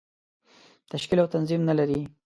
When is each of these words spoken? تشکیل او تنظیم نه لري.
تشکیل 0.91 1.17
او 1.21 1.27
تنظیم 1.33 1.61
نه 1.69 1.73
لري. 1.79 1.99